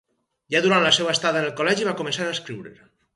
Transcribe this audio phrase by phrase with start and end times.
[0.53, 2.73] Ja durant la seva estada en el col·legi va començar a escriure.